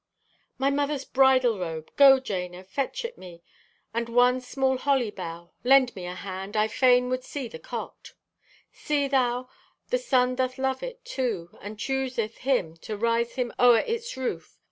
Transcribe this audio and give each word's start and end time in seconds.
"My 0.57 0.71
mother's 0.71 1.05
bridal 1.05 1.59
robe! 1.59 1.91
Go, 1.95 2.19
Jana, 2.19 2.63
fetch 2.63 3.05
it 3.05 3.19
me, 3.19 3.43
and 3.93 4.09
one 4.09 4.41
small 4.41 4.79
holly 4.79 5.11
bough. 5.11 5.51
Lend 5.63 5.95
me 5.95 6.07
a 6.07 6.15
hand. 6.15 6.57
I 6.57 6.67
fain 6.67 7.07
would 7.09 7.23
see 7.23 7.47
the 7.47 7.59
cot. 7.59 8.13
"See 8.71 9.07
thou! 9.07 9.47
The 9.89 9.99
sun 9.99 10.33
doth 10.33 10.57
love 10.57 10.81
it, 10.81 11.05
too, 11.05 11.55
and 11.61 11.77
chooseth 11.77 12.37
him 12.37 12.77
to 12.77 12.97
rise 12.97 13.33
him 13.35 13.53
o'er 13.59 13.81
its 13.85 14.17
roof! 14.17 14.57